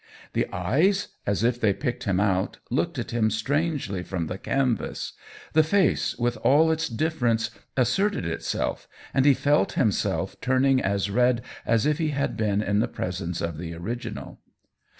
[0.33, 5.13] The eyes, as if they picked him out, looked at him strangely from the canvas:
[5.53, 11.11] the face, with all its dif ference, asserted itself, and he felt himself turning as
[11.11, 14.39] red as if he had been in the pres ence of the original.